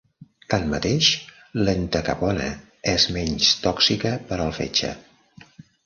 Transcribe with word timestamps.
Tanmateix, 0.53 1.09
l'entacapona 1.67 2.49
és 2.95 3.07
menys 3.19 3.53
tòxica 3.69 4.19
per 4.31 4.41
al 4.47 4.55
fetge. 4.61 4.95